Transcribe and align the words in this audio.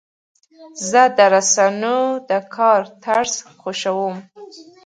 زه 0.89 1.01
د 1.17 1.19
رسنیو 1.33 1.99
د 2.29 2.31
کار 2.55 2.81
طرز 3.03 3.33
خوښوم. 3.59 4.15